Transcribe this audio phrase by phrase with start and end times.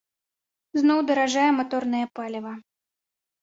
[0.79, 2.53] Зноў даражэе маторнае паліва.